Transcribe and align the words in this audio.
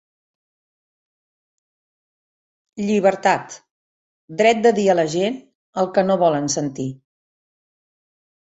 Llibertat: 2.87 3.57
dret 4.41 4.67
de 4.67 4.73
dir 4.81 4.89
a 4.95 4.99
la 5.01 5.07
gent 5.17 5.41
el 5.83 5.93
que 5.99 6.09
no 6.09 6.19
volen 6.25 6.51
sentir. 6.59 6.89